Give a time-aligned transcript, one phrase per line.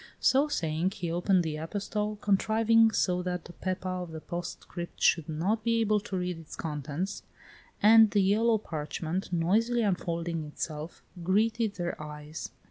[0.19, 5.29] So saying, he opened the epistle, contriving so that the Pepa of the postscript should
[5.29, 7.21] not be able to read its contents,
[7.83, 12.49] and the yellow parchment, noisily unfolding itself, greeted their eyes.